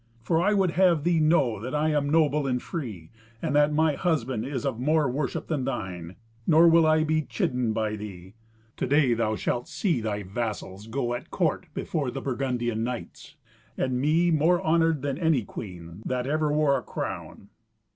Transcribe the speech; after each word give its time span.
For 0.23 0.41
I 0.41 0.55
would 0.55 0.71
have 0.71 1.03
thee 1.03 1.19
know 1.19 1.59
that 1.59 1.75
I 1.75 1.89
am 1.89 2.09
noble 2.09 2.47
and 2.47 2.59
free, 2.59 3.11
and 3.39 3.55
that 3.55 3.71
my 3.71 3.93
husband 3.93 4.43
is 4.47 4.65
of 4.65 4.79
more 4.79 5.07
worship 5.07 5.45
than 5.45 5.63
thine. 5.63 6.15
Nor 6.47 6.67
will 6.69 6.87
I 6.87 7.03
be 7.03 7.21
chidden 7.21 7.71
by 7.71 7.95
thee. 7.95 8.33
To 8.77 8.87
day 8.87 9.13
thou 9.13 9.35
shalt 9.35 9.67
see 9.67 10.01
thy 10.01 10.23
vassals 10.23 10.87
go 10.87 11.13
at 11.13 11.29
court 11.29 11.67
before 11.75 12.09
the 12.09 12.19
Burgundian 12.19 12.83
knights, 12.83 13.35
and 13.77 14.01
me 14.01 14.31
more 14.31 14.59
honoured 14.63 15.03
than 15.03 15.19
any 15.19 15.43
queen 15.43 16.01
that 16.07 16.25
ever 16.25 16.51
wore 16.51 16.79
a 16.79 16.81
crown." 16.81 17.49